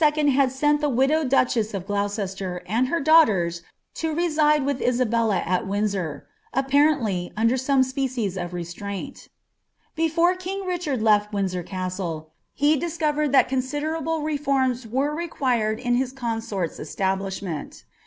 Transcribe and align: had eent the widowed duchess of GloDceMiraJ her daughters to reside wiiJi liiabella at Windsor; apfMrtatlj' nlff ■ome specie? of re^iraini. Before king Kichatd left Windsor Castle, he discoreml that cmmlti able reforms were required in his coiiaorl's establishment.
had 0.03 0.15
eent 0.49 0.79
the 0.79 0.89
widowed 0.89 1.29
duchess 1.29 1.75
of 1.75 1.85
GloDceMiraJ 1.85 2.87
her 2.87 2.99
daughters 2.99 3.61
to 3.93 4.15
reside 4.15 4.63
wiiJi 4.63 4.79
liiabella 4.97 5.45
at 5.45 5.67
Windsor; 5.67 6.25
apfMrtatlj' 6.55 7.31
nlff 7.35 7.35
■ome 7.51 7.85
specie? 7.85 8.25
of 8.29 8.49
re^iraini. 8.49 9.27
Before 9.95 10.33
king 10.35 10.63
Kichatd 10.63 11.03
left 11.03 11.31
Windsor 11.33 11.61
Castle, 11.61 12.31
he 12.55 12.79
discoreml 12.79 13.31
that 13.31 13.47
cmmlti 13.49 13.99
able 14.01 14.23
reforms 14.23 14.87
were 14.87 15.13
required 15.13 15.77
in 15.79 15.93
his 15.93 16.15
coiiaorl's 16.15 16.79
establishment. 16.79 17.83